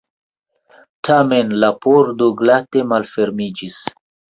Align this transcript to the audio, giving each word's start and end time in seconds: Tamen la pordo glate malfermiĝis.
Tamen 1.11 1.53
la 1.65 1.71
pordo 1.85 2.33
glate 2.43 2.87
malfermiĝis. 2.95 3.85